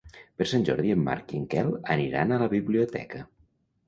Per 0.39 0.45
Sant 0.51 0.63
Jordi 0.69 0.93
en 0.93 1.03
Marc 1.09 1.33
i 1.33 1.37
en 1.39 1.43
Quel 1.51 1.69
aniran 1.97 2.33
a 2.33 2.39
la 2.45 2.47
biblioteca. 2.55 3.23